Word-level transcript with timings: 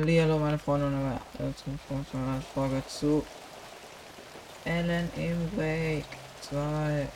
Hallo 0.00 0.38
meine 0.38 0.58
Freunde 0.60 0.86
und 0.86 1.58
zum 1.58 1.76
Folge 2.54 2.82
zu 2.86 3.26
Ellen 4.64 5.10
im 5.16 5.58
Wake 5.58 6.04
2. 6.40 7.08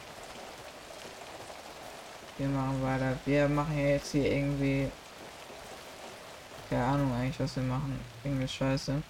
Wir 2.38 2.48
machen 2.48 2.82
weiter. 2.82 3.16
Wir 3.24 3.48
machen 3.48 3.79
jetzt 3.79 4.10
hier 4.10 4.32
irgendwie 4.32 4.90
keine 6.68 6.84
Ahnung 6.84 7.12
eigentlich 7.14 7.38
was 7.38 7.54
wir 7.54 7.63
machen. 7.63 8.01
Irgendwie 8.24 8.49
scheiße. 8.49 9.01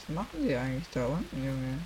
Was 0.00 0.14
machen 0.14 0.48
die 0.48 0.56
eigentlich 0.56 0.88
da 0.92 1.06
unten, 1.06 1.44
Junge? 1.44 1.78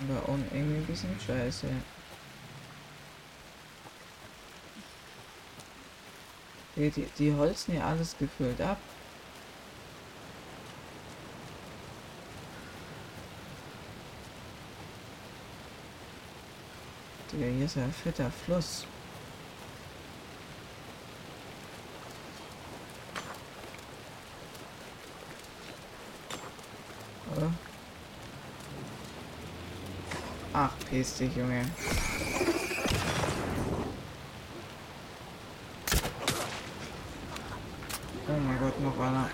Und 0.00 0.10
da 0.10 0.18
unten 0.32 0.56
irgendwie 0.56 0.78
ein 0.78 0.86
bisschen 0.86 1.20
scheiße. 1.20 1.68
Die, 6.76 6.90
die, 6.90 7.06
die 7.18 7.32
holzen 7.32 7.74
hier 7.74 7.86
alles 7.86 8.16
gefüllt 8.18 8.60
ab. 8.60 8.78
Hier 17.30 17.64
ist 17.64 17.76
ja 17.76 17.84
ein 17.84 17.92
fetter 17.92 18.30
Fluss. 18.30 18.86
Ach, 30.94 30.96
piss 30.96 31.16
dich, 31.16 31.34
Junge. 31.34 31.64
Oh 38.28 38.32
mein 38.46 38.58
Gott, 38.60 38.80
noch 38.80 39.00
einer. 39.00 39.28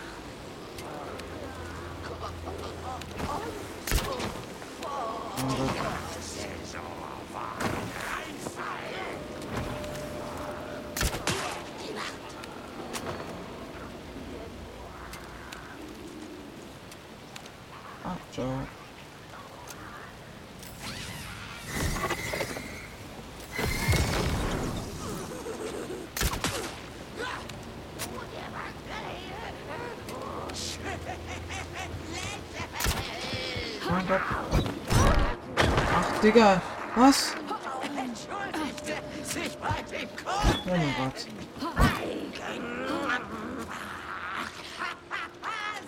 Oh 5.37 5.47
mein 5.47 5.57
Gott. 5.59 5.71
Ah, 18.03 18.17
ciao. 18.33 18.67
Oh 33.83 33.93
mein 33.93 34.07
Gott. 34.07 34.21
Ach, 35.93 36.10
Digga. 36.23 36.61
Was? 36.97 37.35
Oh 37.49 37.55
mein 40.67 40.95
Gott. 40.99 41.19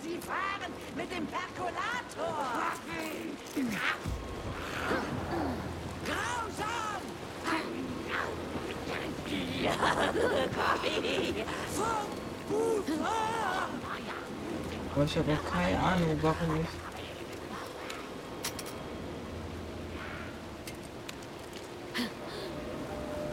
Sie 0.01 0.17
fahren 0.17 0.71
mit 0.95 1.11
dem 1.11 1.27
Perkulator. 1.27 1.73
Grausam. 6.05 7.01
Aber 14.95 15.05
ich 15.05 15.17
habe 15.17 15.33
auch 15.33 15.45
keine 15.51 15.79
Ahnung, 15.79 16.19
warum 16.21 16.61
ich... 16.61 16.67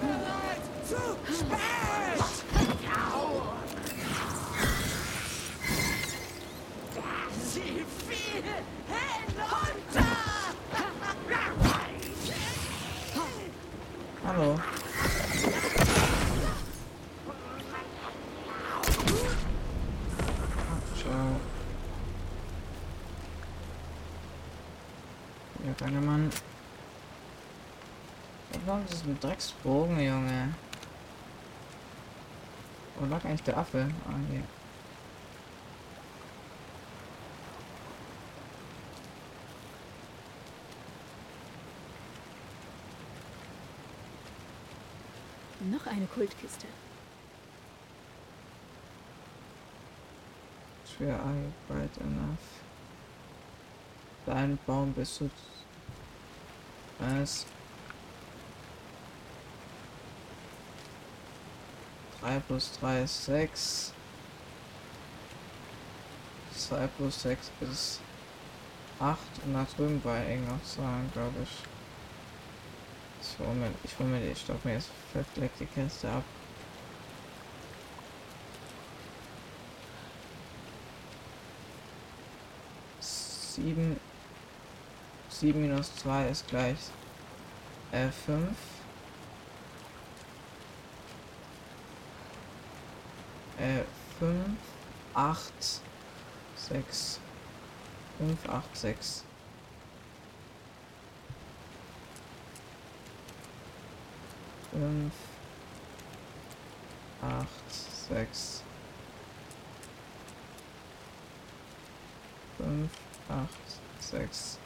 Bereit 0.00 0.65
zu 0.88 1.03
spät. 1.34 2.21
Sie 7.53 7.71
fiel 8.09 8.44
hinunter. 8.88 10.11
Hallo. 14.27 14.50
Ciao. 20.97 21.28
Ja, 25.65 25.72
keine 25.78 26.00
Mann. 26.00 26.25
Mit 29.05 29.23
Drecksbogen, 29.23 30.01
Junge? 30.01 30.55
Wo 32.99 33.05
lag 33.07 33.23
eigentlich 33.25 33.43
der 33.43 33.59
Affe? 33.59 33.91
Ah, 34.09 34.15
hier. 34.31 34.43
Noch 45.71 45.87
eine 45.87 46.07
Kultkiste. 46.07 46.67
Schwer 50.87 51.17
eye 51.17 51.53
bright 51.69 51.97
enough. 51.99 52.39
Dein 54.25 54.59
Baum 54.67 54.95
du. 55.21 55.31
Was? 56.99 57.45
3 62.20 62.41
plus 62.41 62.72
3 62.81 63.03
ist 63.03 63.25
6. 63.25 63.92
2 66.56 66.86
plus 66.86 67.22
6 67.22 67.50
ist 67.60 68.00
8. 68.98 69.19
Und 69.44 69.54
da 69.54 69.66
drüben 69.76 70.04
war 70.04 70.25
irgendwas 70.25 70.75
sagen, 70.75 71.10
glaube 71.12 71.34
ich. 71.42 71.50
Hole 73.41 73.54
mir, 73.54 73.70
ich 73.84 73.98
hol 73.98 74.06
mir 74.06 74.20
die, 74.20 74.28
ich 74.28 74.41
stopp 74.41 74.64
mir 74.64 74.75
jetzt 74.75 74.91
verfleckt 75.12 75.60
die 75.60 75.66
Kiste 75.66 76.10
ab. 76.10 76.25
Sieben, 83.00 83.98
sieben 85.28 85.62
minus 85.62 85.94
zwei 85.97 86.28
ist 86.28 86.47
gleich 86.48 86.78
äh, 87.92 88.08
fünf. 88.10 88.56
Äh, 93.60 93.84
fünf, 94.19 94.59
acht, 95.12 95.53
sechs, 96.56 97.21
fünf, 98.16 98.48
acht, 98.48 98.75
sechs. 98.75 99.22
Fünf, 104.70 105.12
acht, 107.20 107.70
sechs, 108.09 108.62
fünf, 112.56 112.90
acht, 113.29 114.02
sechs. 114.02 114.58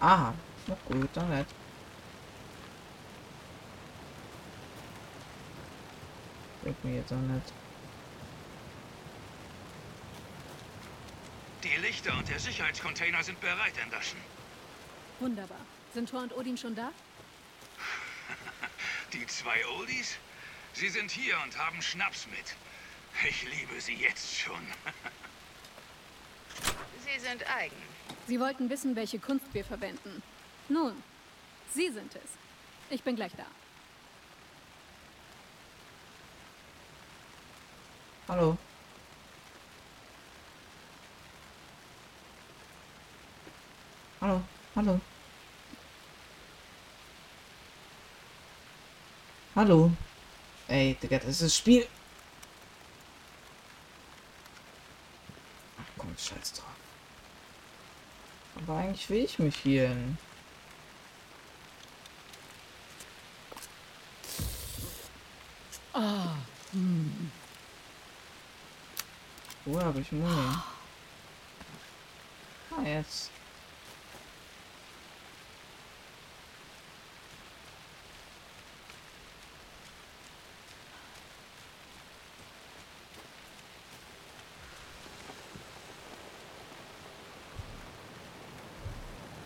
Aha, 0.00 0.34
noch 0.66 0.84
gut, 0.84 1.08
dann 1.14 1.30
nicht. 1.30 1.65
Wird 6.66 6.84
mir 6.84 6.96
jetzt 6.96 7.12
auch 7.12 7.16
nicht. 7.16 7.52
Die 11.62 11.76
Lichter 11.80 12.18
und 12.18 12.28
der 12.28 12.40
Sicherheitscontainer 12.40 13.22
sind 13.22 13.40
bereit, 13.40 13.74
Anderson. 13.84 14.18
Wunderbar. 15.20 15.60
Sind 15.94 16.08
Thor 16.08 16.22
und 16.22 16.36
Odin 16.36 16.58
schon 16.58 16.74
da? 16.74 16.90
Die 19.12 19.24
zwei 19.28 19.64
Oldies? 19.78 20.16
Sie 20.72 20.88
sind 20.88 21.12
hier 21.12 21.36
und 21.44 21.56
haben 21.56 21.80
Schnaps 21.80 22.26
mit. 22.26 22.56
Ich 23.28 23.44
liebe 23.44 23.80
sie 23.80 23.94
jetzt 23.94 24.36
schon. 24.36 24.60
Sie 27.06 27.20
sind 27.20 27.48
eigen. 27.48 27.76
Sie 28.26 28.40
wollten 28.40 28.68
wissen, 28.68 28.96
welche 28.96 29.20
Kunst 29.20 29.46
wir 29.52 29.64
verwenden. 29.64 30.20
Nun, 30.68 31.00
Sie 31.72 31.92
sind 31.92 32.12
es. 32.16 32.30
Ich 32.90 33.04
bin 33.04 33.14
gleich 33.14 33.36
da. 33.36 33.46
Hallo. 38.28 38.58
Hallo, 44.20 44.42
hallo. 44.74 45.00
Hallo. 49.54 49.92
Ey, 50.68 50.94
Digga, 51.00 51.18
das 51.18 51.28
ist 51.28 51.42
das 51.42 51.56
Spiel. 51.56 51.86
Ach 55.78 55.84
komm, 55.96 56.14
scheiß 56.18 56.52
drauf. 56.54 56.64
Aber 58.56 58.78
eigentlich 58.78 59.08
will 59.08 59.24
ich 59.24 59.38
mich 59.38 59.56
hier 59.56 59.88
hin. 59.88 60.18
Wo 69.64 69.78
habe 69.96 70.02
ich 70.02 70.12
Muni? 70.12 70.28
Ah, 72.70 72.82
jetzt. 72.86 73.30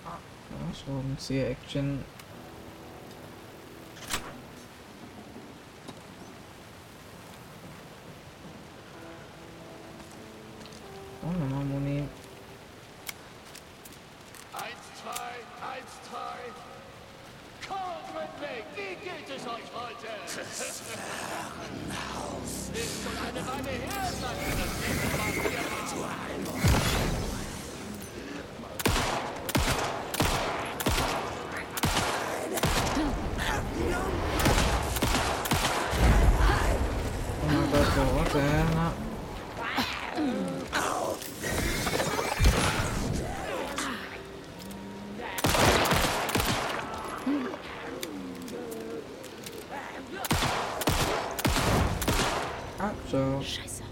Ja, 0.04 0.18
Schraubenzieher-Action. 0.74 2.04
Oh, 2.04 2.19
Ah, 52.82 52.92
so. 53.10 53.42
Scheiße. 53.42 53.82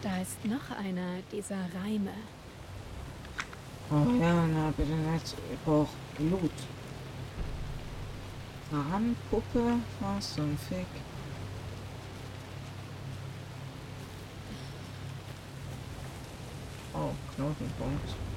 Da 0.00 0.22
ist 0.22 0.42
noch 0.46 0.70
einer 0.78 1.18
dieser 1.30 1.56
Reime. 1.56 2.14
Oh 3.90 4.14
ja, 4.18 4.46
na 4.46 4.72
bitte 4.74 4.92
nicht. 4.92 5.36
Ich 5.52 5.58
brauch 5.62 5.88
Blut. 6.16 6.50
Rahmenpuppe? 8.72 9.80
Was 10.00 10.36
so 10.36 10.42
ein 10.42 10.56
Fick. 10.56 10.86
Oh, 16.94 17.10
Knotenpunkt. 17.34 18.29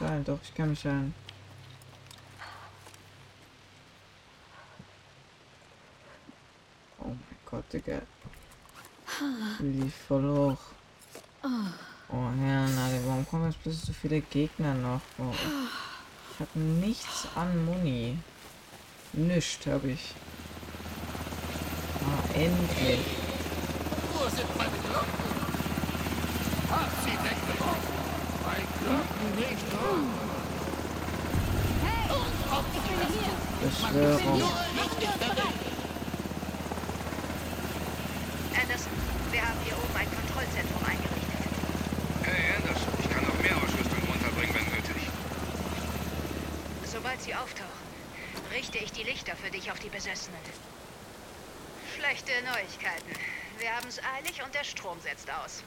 Mich 0.00 0.08
heilen. 0.08 0.24
Doch, 0.24 0.38
ich 0.42 0.54
kann 0.54 0.70
mich 0.70 0.84
heilen. 0.84 1.14
Oh 7.00 7.08
mein 7.08 7.38
Gott, 7.50 7.64
Digga. 7.72 8.00
Lief 9.60 9.94
voll 10.08 10.24
hoch. 10.24 10.58
Oh 11.42 12.30
Herr, 12.40 12.68
Nade, 12.68 13.00
warum 13.06 13.26
kommen 13.28 13.50
jetzt 13.50 13.62
plötzlich 13.62 13.84
so 13.84 13.92
viele 13.92 14.20
Gegner 14.20 14.74
noch? 14.74 15.00
Oh, 15.18 15.32
ich 16.32 16.40
hab 16.40 16.56
nichts 16.56 17.28
an 17.34 17.64
Muni. 17.64 18.18
Nichts 19.12 19.66
habe 19.66 19.90
ich. 19.90 20.14
Ah, 22.00 22.24
endlich. 22.34 23.00
Wo 24.12 24.28
sind 24.28 24.56
meine 24.56 24.78
Glocken? 24.78 25.24
Hab 26.70 26.90
sie 27.02 27.12
weggeworfen. 27.12 27.94
Mein 28.44 28.56
Glocken 28.56 28.64
nicht 28.64 28.72
hoch. 28.72 28.73
Beschwörung. 33.64 34.42
Anderson, 38.60 38.92
wir 39.30 39.42
haben 39.42 39.60
hier 39.64 39.76
oben 39.78 39.96
ein 39.96 40.08
Kontrollzentrum 40.14 40.84
eingerichtet. 40.84 41.40
Hey, 42.24 42.56
Anderson, 42.56 42.92
ich 43.00 43.10
kann 43.10 43.24
noch 43.24 43.38
mehr 43.42 43.56
Ausrüstung 43.56 44.02
unterbringen, 44.12 44.54
wenn 44.54 44.64
nötig. 44.76 45.08
Sobald 46.84 47.22
sie 47.22 47.34
auftauchen, 47.34 47.70
richte 48.52 48.78
ich 48.78 48.92
die 48.92 49.04
Lichter 49.04 49.34
für 49.36 49.50
dich 49.50 49.72
auf 49.72 49.78
die 49.78 49.88
Besessenen. 49.88 50.40
Schlechte 51.96 52.32
Neuigkeiten. 52.44 53.12
Wir 53.58 53.74
haben 53.74 53.88
es 53.88 53.98
eilig 54.18 54.42
und 54.44 54.54
der 54.54 54.64
Strom 54.64 55.00
setzt 55.00 55.30
aus. 55.30 55.62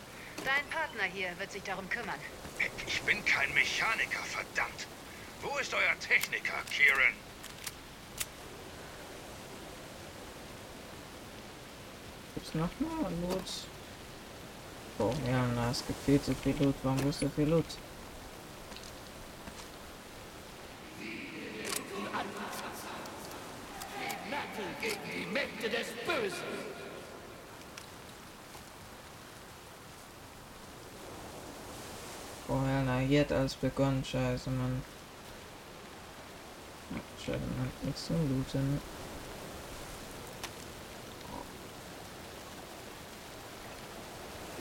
Dein 0.46 0.66
Partner 0.70 1.06
hier 1.12 1.30
wird 1.40 1.52
sich 1.52 1.64
darum 1.64 1.90
kümmern. 1.90 2.20
Ich 2.88 3.02
bin 3.02 3.24
kein 3.26 3.54
Mechaniker, 3.54 4.24
verdammt. 4.24 4.88
Wo 5.42 5.58
ist 5.58 5.74
euer 5.74 6.00
Techniker, 6.00 6.54
Kieran? 6.72 7.14
Gibt's 12.34 12.54
noch 12.54 12.70
mal 12.80 13.12
Loot? 13.22 13.68
Oh 15.00 15.14
ja, 15.30 15.46
na, 15.56 15.72
es 15.72 15.86
gibt 15.86 16.04
viel 16.06 16.22
zu 16.22 16.34
viel 16.36 16.56
Loot. 16.60 16.76
Warum 16.84 17.10
ist 17.10 17.20
so 17.20 17.30
viel 17.30 17.48
Loot? 17.48 17.66
Hat 33.22 33.32
alles 33.32 33.56
begonnen. 33.56 34.04
Scheiße, 34.04 34.50
Mann. 34.50 34.82
Scheiße, 37.20 37.40
man 37.40 37.68
hat 37.68 37.84
nichts 37.84 38.06
zum 38.06 38.16
Looten. 38.30 38.82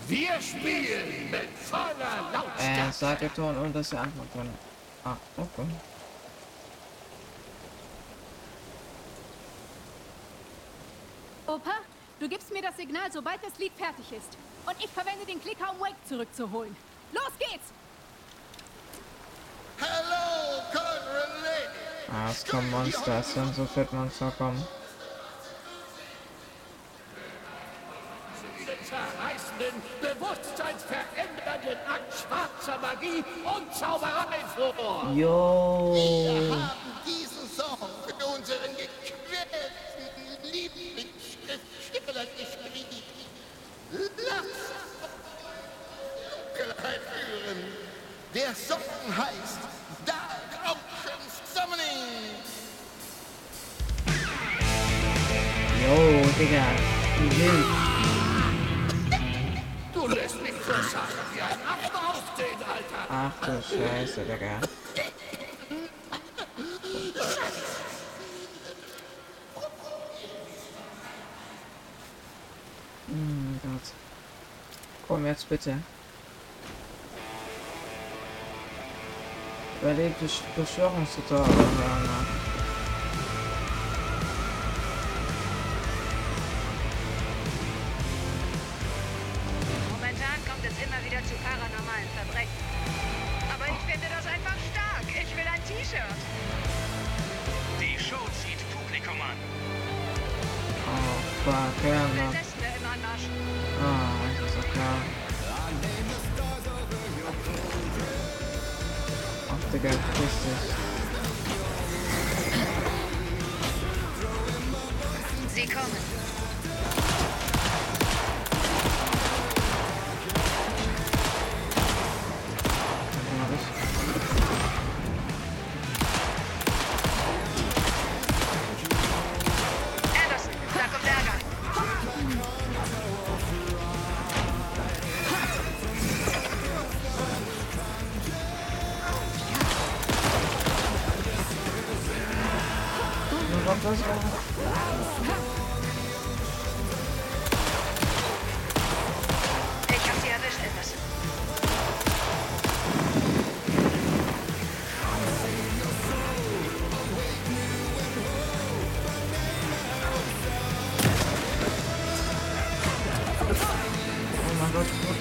Wir 0.08 0.40
spielen 0.40 1.30
mit 1.30 1.48
voller 1.58 1.90
Äh, 1.90 2.32
Lautstärke. 2.32 2.92
Sageton 2.92 3.56
und 3.56 3.74
das 3.74 3.90
die 3.90 3.96
Antwort 3.96 4.32
können. 4.32 4.56
Ah, 5.04 5.16
okay. 5.36 5.66
Opa, 11.46 11.70
du 12.20 12.28
gibst 12.28 12.52
mir 12.52 12.62
das 12.62 12.76
Signal, 12.76 13.10
sobald 13.12 13.42
das 13.44 13.58
Lied 13.58 13.72
fertig 13.76 14.12
ist. 14.12 14.36
Und 14.66 14.76
ich 14.78 14.90
verwende 14.90 15.24
den 15.26 15.40
Klicker, 15.40 15.70
um 15.72 15.80
Wake 15.80 15.96
zurückzuholen. 16.08 16.76
Los 17.12 17.32
geht's! 17.38 17.72
Ah, 22.08 22.30
es 22.30 22.44
kommen 22.46 22.70
Monster, 22.70 23.20
es 23.20 23.36
werden 23.36 23.52
so 23.54 23.64
fett 23.66 23.92
Monster 23.92 24.32
kommen. 24.38 24.66
Zerreißenden, 28.86 29.82
bewusstseinsverändernden 30.00 31.78
Akt 31.88 32.14
schwarzer 32.14 32.78
Magie 32.78 33.24
und 33.44 33.74
Zauberei 33.74 34.44
vor. 34.54 35.10
Jo. 35.12 35.92
Wir 35.92 36.54
haben 36.54 36.70
diesen 37.04 37.48
Song 37.50 37.90
für 38.06 38.26
unseren 38.26 38.76
gequälten 38.76 39.66
Lieblingsschriftsteller 40.44 42.26
geschrieben. 42.36 43.02
Lass 43.90 44.52
Dunkelheit 46.30 47.02
führen. 47.02 47.60
Der 48.34 48.54
Song 48.54 48.86
heißt 49.16 49.45
Wild. 56.48 57.66
Du 59.92 60.06
lässt 60.06 60.40
mich 60.40 60.52
für 60.52 60.82
Sachen 60.82 61.18
wie 61.34 61.40
ein 61.40 61.58
Alter. 61.66 61.96
Ach 63.10 63.32
du 63.44 63.62
Scheiße, 63.62 64.20
Digga. 64.24 64.60
Hm, 73.08 73.60
Gott. 73.62 73.92
Komm 75.08 75.26
jetzt 75.26 75.48
bitte. 75.48 75.78
Überlebt 79.82 80.20
die 80.20 80.28
Ach, 110.08 110.14
Digga, 110.14 110.18
grüß 110.18 110.36
dich. 110.44 110.74
Sie 115.54 115.66
kommen. 115.66 116.25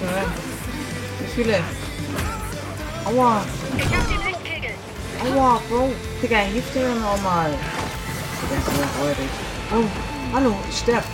Rein? 0.06 0.32
Wie 1.20 1.30
viele? 1.34 1.58
Aua, 3.04 3.42
Ich 3.76 3.84
hab 3.84 4.08
den 4.08 4.20
Lichtkegel. 4.26 4.70
aua, 5.24 5.60
Bro. 5.68 5.90
Digga, 6.22 6.38
hilf 6.38 6.64
dir 6.72 6.88
nochmal. 6.94 7.50
Digga, 8.42 8.56
ist 8.58 8.66
so 8.66 9.04
räudig. 9.04 9.30
Oh, 9.72 10.34
hallo, 10.34 10.54
ich 10.68 10.78
sterb. 10.78 11.04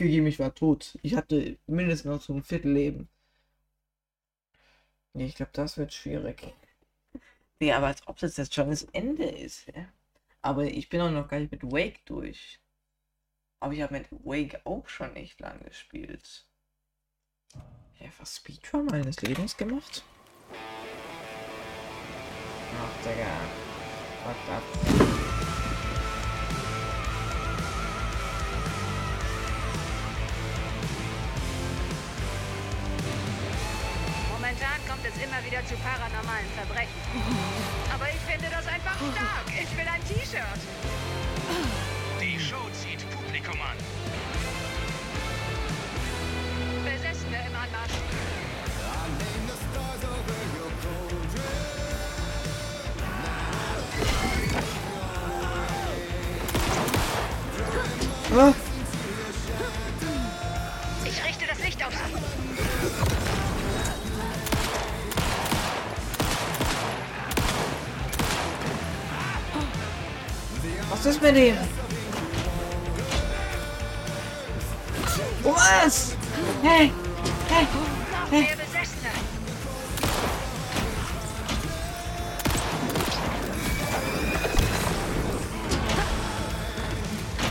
Gegeben, 0.00 0.26
ich 0.26 0.38
war 0.38 0.54
tot. 0.54 0.98
Ich 1.02 1.14
hatte 1.14 1.58
mindestens 1.66 2.10
noch 2.10 2.20
so 2.20 2.34
ein 2.34 2.42
Viertel 2.42 2.72
Leben. 2.72 3.08
Nee, 5.12 5.26
ich 5.26 5.34
glaube, 5.34 5.52
das 5.52 5.76
wird 5.76 5.92
schwierig. 5.92 6.54
Ja, 7.60 7.76
aber 7.76 7.88
als 7.88 8.06
ob 8.06 8.18
das 8.18 8.36
jetzt 8.36 8.54
schon 8.54 8.70
das 8.70 8.84
Ende 8.84 9.24
ist. 9.24 9.66
Ja? 9.68 9.86
Aber 10.42 10.64
ich 10.64 10.88
bin 10.88 11.00
auch 11.00 11.10
noch 11.10 11.28
gar 11.28 11.40
nicht 11.40 11.52
mit 11.52 11.62
Wake 11.64 12.04
durch. 12.06 12.60
Aber 13.60 13.74
ich 13.74 13.82
habe 13.82 13.98
mit 13.98 14.08
Wake 14.10 14.60
auch 14.64 14.88
schon 14.88 15.14
echt 15.16 15.40
lang 15.40 15.62
gespielt. 15.64 16.46
Ja, 17.98 18.08
was 18.18 18.36
Speedrun 18.36 18.86
meines 18.86 19.20
Lebens 19.20 19.56
gemacht? 19.56 20.02
Ach, 22.78 23.04
Digga. 23.04 23.40
Fuck 24.24 24.48
up. 24.54 25.39
Immer 35.22 35.44
wieder 35.44 35.64
zu 35.66 35.74
paranormalen 35.76 36.48
Verbrechen. 36.56 37.00
Aber 37.92 38.08
ich 38.08 38.20
finde 38.26 38.48
das 38.50 38.66
einfach 38.66 38.96
stark. 38.96 39.46
Ich 39.48 39.76
will 39.76 39.86
ein 39.86 40.02
T-Shirt. 40.08 40.60
Die 42.20 42.38
Show 42.38 42.68
zieht 42.72 43.08
Publikum 43.10 43.60
an. 43.60 43.76
Besessene 46.84 47.36
im 47.46 47.54
Anmarsch. 47.54 48.00
Ah, 58.32 58.69
mit 71.32 71.44
ihm? 71.44 71.56
Was? 75.42 76.16
Hey! 76.62 76.92
Hey! 78.30 78.48
Besessene. 78.56 79.10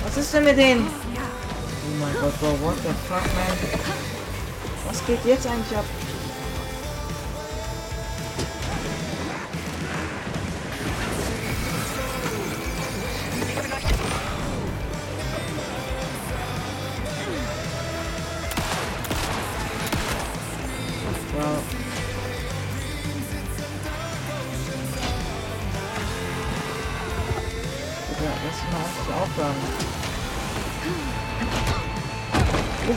Was 0.03 0.17
ist 0.17 0.33
denn 0.33 0.43
mit 0.43 0.57
denen? 0.57 0.87
Oh 0.87 2.03
mein 2.03 2.13
Gott, 2.21 2.39
Bro, 2.39 2.49
what 2.61 2.75
the 2.83 2.89
fuck, 3.07 3.23
man? 3.35 3.57
Was 4.87 5.05
geht 5.05 5.23
jetzt 5.25 5.47
eigentlich 5.47 5.77
ab? 5.77 5.85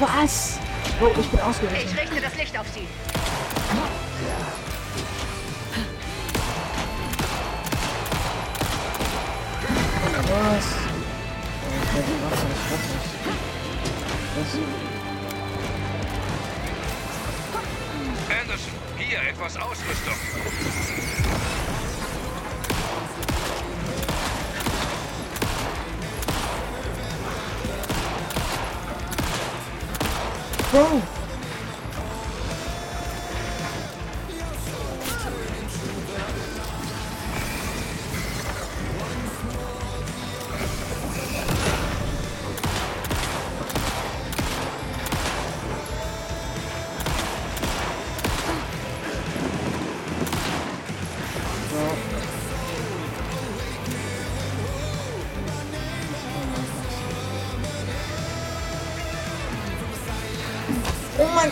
Was? 0.02 0.58
Oh, 1.00 1.06
ich 1.08 1.28
bin 1.28 1.38
Ich 1.38 1.44
ausgewichen. 1.44 1.98
richte 1.98 2.20
das 2.20 2.34
Licht 2.36 2.58
auf 2.58 2.66
sie. 2.74 2.86
Was? 10.32 10.64
Ich 11.74 11.92
ich 11.92 12.62
schaff 12.68 12.84
nicht. 12.88 13.12
Das, 14.34 14.50
Anderson, 18.40 18.72
hier 18.98 19.18
etwas 19.28 19.56
Ausrüstung. 19.56 20.14
Bro! 30.72 31.11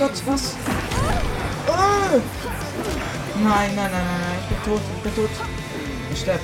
Gott, 0.01 0.23
was? 0.25 0.55
Oh! 1.69 2.23
Nein, 3.37 3.75
nein, 3.75 3.75
nein, 3.75 3.91
nein, 3.93 4.21
nein, 4.21 4.39
ich 4.41 4.49
bin 4.49 4.73
tot, 4.73 4.81
ich 4.97 5.03
bin 5.03 5.15
tot. 5.15 5.31
Ich 6.11 6.21
sterb. 6.21 6.41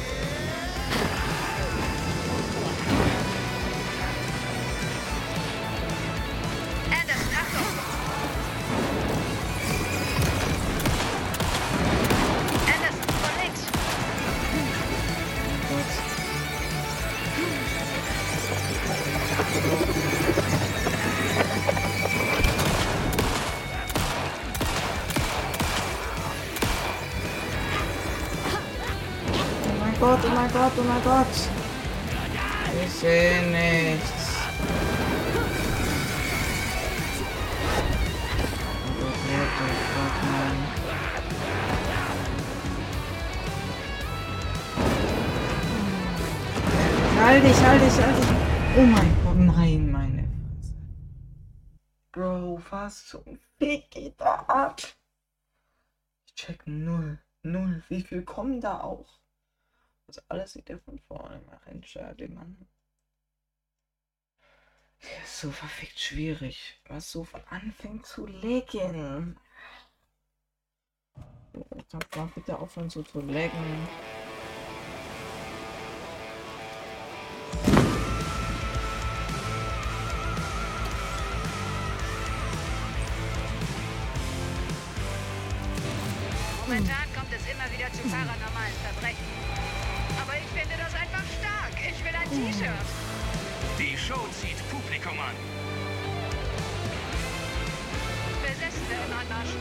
Gott, 30.16 30.30
oh 30.30 30.34
mein 30.34 30.50
Gott, 30.50 30.72
oh 30.78 30.82
mein 30.82 31.02
Gott. 31.04 31.26
Ich 32.82 32.90
sehe 32.90 33.42
nichts. 33.50 34.34
Halt 47.20 47.44
dich, 47.44 47.62
halt 47.62 47.82
dich, 47.82 48.02
halt 48.02 48.16
dich. 48.16 48.30
Oh 48.78 48.82
mein 48.86 49.16
Gott, 49.22 49.36
nein, 49.36 49.92
meine 49.92 50.22
Fresse. 50.22 50.74
Bro, 52.12 52.62
was 52.70 53.06
zum 53.06 53.38
Fick 53.58 53.90
geht 53.90 54.18
da 54.18 54.36
ab? 54.48 54.80
Ich 56.24 56.34
check 56.34 56.66
null, 56.66 57.18
null. 57.42 57.82
Wie 57.90 58.00
viel 58.00 58.22
kommen 58.22 58.62
da 58.62 58.80
auch? 58.80 59.25
Das 60.06 60.18
alles 60.30 60.52
sieht 60.52 60.70
er 60.70 60.78
von 60.78 60.98
vorne 61.00 61.42
nach 61.42 61.66
entscheiden, 61.66 62.34
Mann. 62.34 62.68
Ist 64.98 65.40
so 65.40 65.50
verfickt 65.50 65.98
schwierig. 65.98 66.80
Was 66.86 67.10
so 67.10 67.26
anfängt 67.50 68.06
zu 68.06 68.26
lecken. 68.26 69.38
Sag 71.88 72.16
mal 72.16 72.30
bitte 72.34 72.58
aufhören 72.58 72.90
so 72.90 73.02
zu 73.02 73.20
lecken. 73.20 73.88
Zieht 94.40 94.70
Publikum 94.70 95.18
an. 95.18 95.34
Besessene 98.42 98.96
im 99.06 99.12
Anmarsch. 99.18 99.54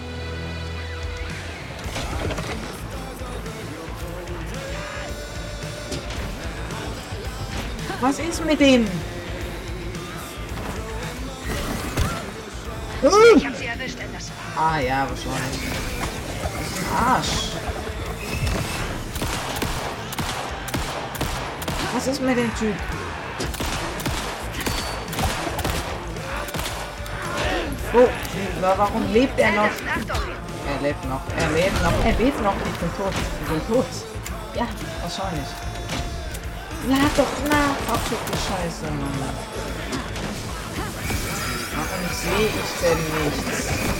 Was 8.02 8.20
ist 8.20 8.46
mit 8.46 8.60
dem? 8.60 8.88
Ich 13.02 13.46
hab 13.46 13.56
sie 13.56 13.66
erwischt, 13.66 13.98
Anderson. 14.00 14.34
Ah 14.58 14.80
ja, 14.80 15.08
wahrscheinlich. 15.10 15.62
Arsch. 16.94 17.52
Was 21.94 22.08
ist 22.08 22.22
mit 22.22 22.38
dem 22.38 22.54
Typ? 22.56 22.76
Oh, 27.98 28.10
wa- 28.62 28.76
warum 28.78 29.12
lebt 29.14 29.40
er 29.40 29.52
noch? 29.54 29.64
Er 29.64 30.82
lebt 30.82 31.06
noch, 31.08 31.22
er 31.38 31.50
lebt 31.52 31.82
noch, 31.84 32.06
er 32.06 32.12
lebt 32.20 32.42
noch. 32.44 32.54
Ich 32.66 32.80
bin 32.80 32.90
tot, 32.98 33.14
ich 33.42 33.48
bin 33.48 33.68
tot. 33.68 33.86
Ja, 34.56 34.68
wahrscheinlich. 35.02 35.48
Lad 36.88 37.12
doch 37.18 37.50
nach, 37.50 37.76
verfickte 37.88 38.38
Scheiße, 38.38 38.92
Mann. 38.92 39.36
Warum 41.76 42.04
sehe 42.12 42.48
ich 42.48 42.72
denn 42.82 43.02
nichts? 43.24 43.95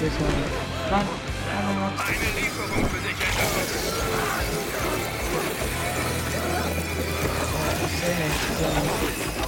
Mann, 0.00 0.10
Mann, 0.90 1.06
Mann. 1.78 1.98
Eine 1.98 2.30
Lieferung 2.40 2.84
für 2.88 3.00
dich. 3.00 3.14
Ich 7.84 7.94
seh 8.00 8.14
nichts. 8.14 8.42
Ich 8.50 8.86
seh 8.86 8.98
nichts. 8.98 9.44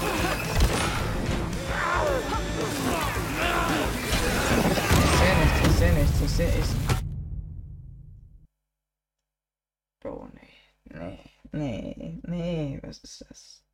Ich 5.03 5.15
seh 5.19 5.35
nichts, 5.35 5.59
ich 5.67 5.75
seh 5.77 5.93
nichts, 5.93 6.21
ich 6.23 6.31
seh 6.31 6.51
ich. 6.61 6.71
Bro, 10.01 10.29
nee. 10.35 10.55
Nee, 10.85 11.19
nee, 11.53 12.21
nee, 12.23 12.79
was 12.83 12.99
ist 12.99 13.25
das? 13.29 13.65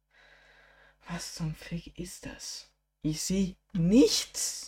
Was 1.08 1.35
zum 1.35 1.54
Fick 1.54 1.98
ist 1.98 2.24
das? 2.24 2.70
Ich 3.02 3.20
sehe 3.22 3.56
nichts. 3.74 4.62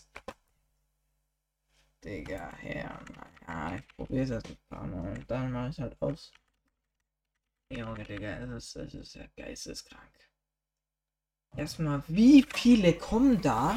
Digga, 2.05 2.51
her. 2.61 3.01
Naja, 3.47 3.77
ich 3.77 3.97
probiere 3.97 4.27
das 4.27 4.45
ein 4.45 4.59
paar 4.69 4.87
Mal 4.87 5.13
und 5.13 5.31
dann 5.31 5.51
mache 5.51 5.71
ich 5.71 5.81
halt 5.81 6.01
aus. 6.03 6.33
Junge, 7.71 8.05
Digga, 8.05 8.47
das 8.47 8.65
ist, 8.65 8.77
das 8.77 8.95
ist 8.95 9.15
ja 9.15 9.23
geisteskrank. 9.37 10.13
Erstmal, 11.57 12.03
wie 12.09 12.45
viele 12.55 12.93
kommen 12.95 13.41
da? 13.41 13.77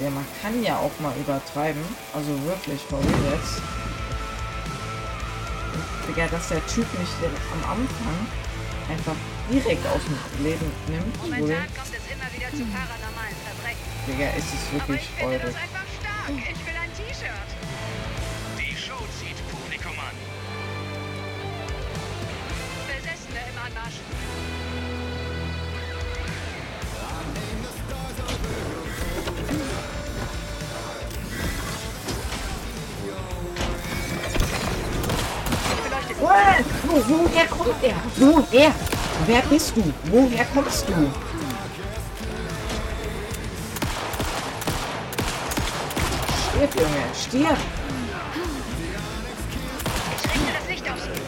Ja, 0.00 0.10
man 0.10 0.24
kann 0.40 0.62
ja 0.62 0.78
auch 0.78 0.98
mal 1.00 1.16
übertreiben. 1.18 1.82
Also 2.14 2.30
wirklich, 2.44 2.80
warum 2.90 3.06
jetzt? 3.30 3.60
Digga, 6.08 6.26
dass 6.28 6.48
der 6.48 6.66
Typ 6.66 6.86
mich 6.98 7.10
am 7.52 7.70
Anfang 7.70 8.26
einfach 8.88 9.16
direkt 9.50 9.86
aus 9.86 10.02
dem 10.04 10.44
Leben 10.44 10.70
nimmt. 10.88 11.16
Momentan 11.18 11.66
kommt 11.74 11.92
es 11.92 12.04
immer 12.10 12.32
wieder 12.32 12.50
zu 12.50 12.64
paranormalen 12.72 13.36
Verbrechen. 13.44 13.84
Digga, 14.06 14.30
es 14.36 14.44
ist 14.44 14.68
Aber 14.68 14.88
wirklich 14.88 15.02
ich 15.02 15.08
finde 15.08 15.38
freudig. 15.40 15.56
Ich 16.26 16.66
will 16.66 16.73
Wo, 36.24 37.02
woher 37.06 37.46
kommt 37.46 37.82
er? 37.82 37.96
Woher? 38.16 38.72
Wer 39.26 39.42
bist 39.42 39.76
du? 39.76 39.82
Woher 40.04 40.46
kommst 40.54 40.88
du? 40.88 40.92
Stirb, 46.48 46.74
Junge, 46.76 47.04
stirb! 47.14 47.58
Ich 50.16 50.24
richte 50.30 50.52
das 50.58 50.68
Licht 50.68 50.90
auf 50.90 51.00
sie. 51.00 51.20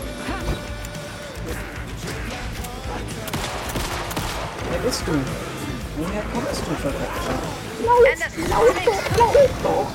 Wer 4.70 4.78
bist 4.78 5.02
du? 5.06 5.12
Woher 5.98 6.22
kommst 6.32 6.62
du, 6.62 6.74
Verrückter? 6.80 7.56
Anderson, 8.12 8.48
laut 8.48 8.74
links. 8.74 9.18
Laut 9.18 9.50
doch! 9.62 9.90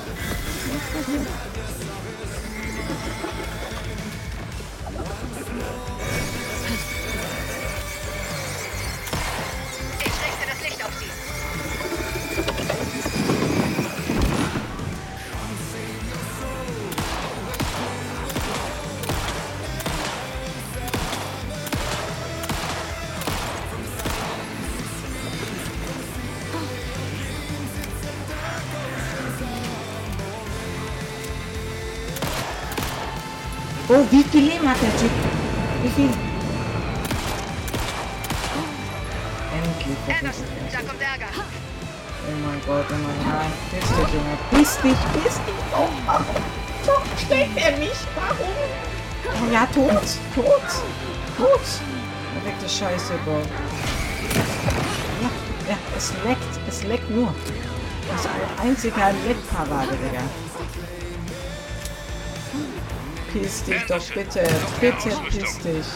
Oh, 33.94 34.06
wie 34.10 34.24
viel 34.24 34.44
Leben 34.44 34.66
hat 34.66 34.80
der 34.80 34.96
Typ? 34.96 35.10
Wie 35.82 35.90
viel? 35.90 36.08
Endlich. 39.52 40.16
Anderson, 40.18 40.46
da 40.72 40.78
kommt 40.78 41.02
Ärger. 41.02 41.26
Oh 41.36 42.36
mein 42.46 42.60
Gott, 42.66 42.86
oh 42.88 42.94
mein 42.94 43.18
Gott. 43.22 43.52
Piss 43.70 43.88
dich, 43.90 44.14
Junge. 44.14 44.34
Piss 44.50 44.72
dich, 44.80 45.00
piss 45.12 45.36
dich. 45.44 45.60
Oh, 45.76 45.90
warum? 46.06 46.24
Warum 46.86 47.18
schlägt 47.18 47.56
er 47.58 47.76
mich? 47.76 47.98
Warum? 48.14 48.56
Oh 49.26 49.52
ja, 49.52 49.66
tot. 49.66 50.08
Tot. 50.34 50.68
Tot. 51.36 51.66
Verweckte 52.32 52.68
Scheiße, 52.70 53.12
Bro. 53.26 53.42
Ja, 55.20 55.30
ja, 55.68 55.76
es 55.98 56.14
leckt. 56.24 56.52
Es 56.66 56.82
leckt 56.84 57.10
nur. 57.10 57.34
Das 58.10 58.22
ist 58.22 58.26
ein 58.26 58.68
einziger 58.68 59.12
Leckparade, 59.26 59.98
Digga. 60.02 60.22
Piss 63.32 63.64
dich 63.64 63.82
doch 63.88 64.04
bitte. 64.14 64.46
Bitte 64.80 65.16
piss 65.30 65.58
dich. 65.60 65.86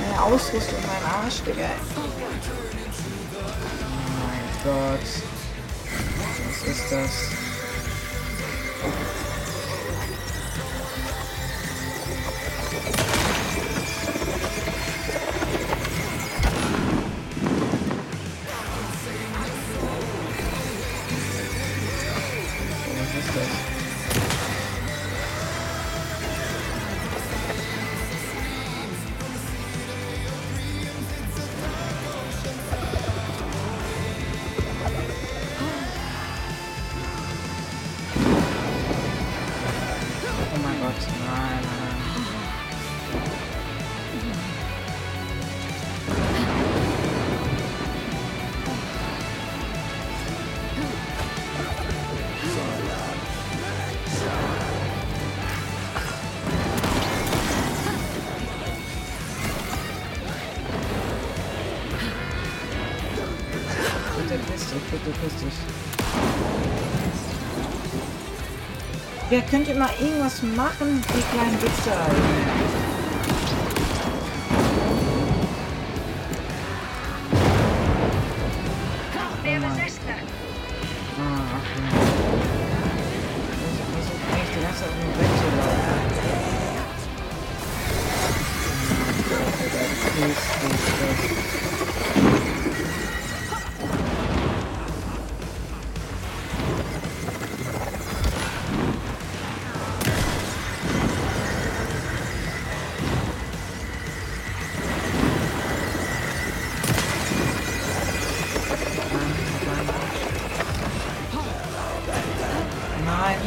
Meine 0.00 0.22
Ausrüstung, 0.22 0.78
mein 0.86 1.24
Arsch, 1.24 1.42
Digga. 1.46 1.70
Oh 1.96 2.00
mein 4.18 4.98
Gott. 4.98 5.08
Was 6.48 6.68
ist 6.68 6.92
das? 6.92 7.43
Dich. 64.74 64.80
Wer 69.30 69.42
könnte 69.42 69.74
mal 69.74 69.90
irgendwas 70.00 70.42
machen, 70.42 71.00
die 71.08 71.22
kleinen 71.32 71.62
Wichser? 71.62 72.83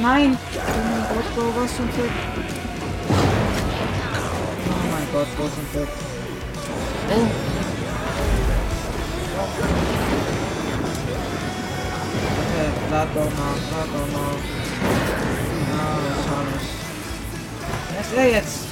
Nein! 0.08 0.38
Oh 0.56 0.60
mein 0.90 1.04
Gott, 1.10 1.28
Bro, 1.36 1.62
was 1.62 1.76
zum 1.76 1.90
Fick? 1.90 2.12
Oh 4.70 4.86
mein 4.90 5.08
Gott, 5.12 5.28
wo 5.38 5.44
zum 5.50 5.68
Fick? 5.74 5.90
Oh! 7.10 7.28
Okay, 12.40 12.70
lad 12.90 13.10
doch 13.14 13.32
mal, 13.38 13.56
lad 13.74 13.90
doch 13.94 14.08
mal. 14.14 14.36
Ah, 15.74 16.00
schade. 16.24 16.56
Wer 17.92 18.02
ist 18.02 18.14
er 18.16 18.28
jetzt? 18.32 18.67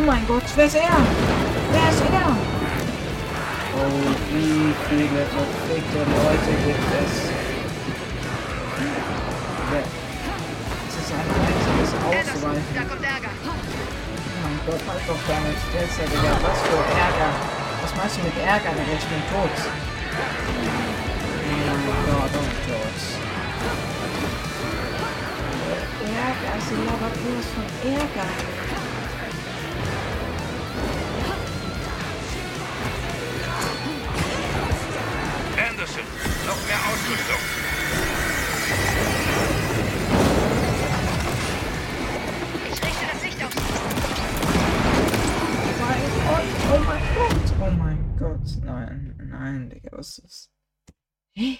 Oh 0.00 0.06
mein 0.06 0.26
Gott, 0.26 0.42
wer 0.56 0.64
ist 0.64 0.76
er? 0.76 0.96
Wer 1.72 1.88
ist 1.92 2.00
er? 2.00 2.32
Oh, 3.76 4.08
wie 4.32 4.72
viele 4.88 5.26
verfickte 5.28 6.00
Leute 6.08 6.52
gibt 6.64 6.88
es? 7.04 7.12
Ja. 8.80 9.82
Es 10.88 10.94
ist 10.96 11.12
ein 11.12 11.28
einziges 11.36 11.92
Ausweichen. 12.00 12.72
da 12.74 12.82
kommt 12.88 13.04
Ärger. 13.04 13.32
Oh 13.44 13.60
mein 14.40 14.56
Gott, 14.64 14.80
halt 14.88 15.04
doch 15.04 15.20
deine 15.28 15.52
Fresse, 15.68 16.08
Digga. 16.08 16.32
Was 16.48 16.58
für 16.64 16.80
Ärger. 16.96 17.30
Was 17.82 17.92
meinst 17.94 18.16
du 18.16 18.20
mit 18.24 18.36
Ärger, 18.40 18.72
Digga? 18.72 18.96
Ich 18.96 19.04
bin 19.04 19.20
tot. 19.28 19.56
Oh 21.44 21.76
mein 21.76 22.00
Gott, 22.08 22.32
und 22.40 22.56
tot. 22.64 23.00
Ärger, 26.08 26.56
sie 26.64 26.78
labert 26.88 27.16
irgendwas 27.20 27.52
von 27.52 27.68
Ärger. 27.84 28.59
Noch 36.50 36.66
mehr 36.66 36.80
Ausrüstung. 36.88 37.42
Ich 42.66 42.82
richte 42.84 43.06
das 43.12 43.22
Licht 43.22 43.44
auf. 43.44 43.52
Oh 46.72 46.78
mein 46.80 47.02
Gott, 47.14 47.52
oh 47.60 47.68
mein 47.68 47.68
Gott, 47.68 47.68
oh 47.68 47.70
mein 47.70 48.16
Gott. 48.18 48.64
Nein, 48.64 49.28
nein, 49.30 49.70
Digga, 49.70 49.90
was 49.92 50.18
ist 50.18 50.24
das? 50.24 50.50
Hä? 51.34 51.58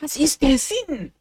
Was 0.00 0.16
ist 0.16 0.40
der 0.42 0.58
Sinn? 0.58 1.12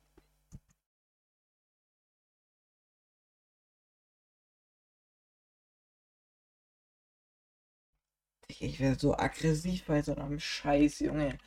Digga, 8.48 8.66
Ich 8.66 8.80
werde 8.80 9.00
so 9.00 9.18
aggressiv 9.18 9.86
bei 9.86 10.04
so 10.04 10.16
einem 10.16 10.40
Scheiß, 10.40 11.00
Junge. 11.00 11.40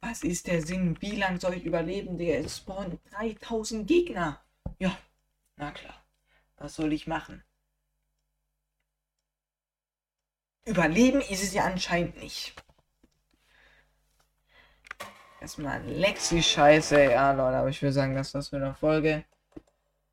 Was 0.00 0.22
ist 0.22 0.46
der 0.46 0.62
Sinn? 0.62 0.96
Wie 1.00 1.16
lange 1.16 1.40
soll 1.40 1.54
ich 1.54 1.64
überleben? 1.64 2.18
Es 2.20 2.58
spawnen 2.58 2.98
3000 3.10 3.86
Gegner. 3.86 4.40
Ja, 4.78 4.96
na 5.56 5.70
klar. 5.72 6.04
Was 6.58 6.76
soll 6.76 6.92
ich 6.92 7.06
machen? 7.06 7.42
Überleben 10.64 11.20
ist 11.20 11.42
es 11.42 11.54
ja 11.54 11.64
anscheinend 11.64 12.20
nicht. 12.22 12.54
Erstmal 15.40 15.80
Lexi-Scheiße. 15.82 17.10
Ja, 17.10 17.32
Leute, 17.32 17.58
aber 17.58 17.68
ich 17.68 17.80
würde 17.82 17.92
sagen, 17.92 18.14
das 18.14 18.34
war's 18.34 18.50
mit 18.52 18.62
der 18.62 18.74
Folge. 18.74 19.24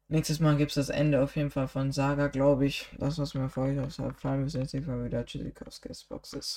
Nächstes 0.09 0.39
Mal 0.39 0.57
gibt 0.57 0.71
es 0.71 0.75
das 0.75 0.89
Ende 0.89 1.23
auf 1.23 1.35
jeden 1.35 1.49
Fall 1.49 1.67
von 1.67 1.91
Saga, 1.91 2.27
glaube 2.27 2.67
ich. 2.67 2.87
Das, 2.99 3.17
was 3.17 3.33
mir 3.33 3.49
für 3.49 3.61
euch 3.61 3.79
aufs 3.79 3.95
Fall. 3.95 4.37
Wir 4.37 4.43
uns 4.43 4.53
nächstes 4.53 4.85
Mal 4.85 5.03
wieder. 5.05 5.25
Tschüssi, 5.25 5.51
Guestboxes. 5.51 6.51